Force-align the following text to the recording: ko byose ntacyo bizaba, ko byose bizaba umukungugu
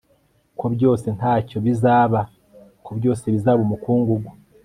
ko 0.59 0.65
byose 0.75 1.07
ntacyo 1.17 1.57
bizaba, 1.65 2.19
ko 2.85 2.89
byose 2.99 3.25
bizaba 3.33 3.59
umukungugu 3.67 4.29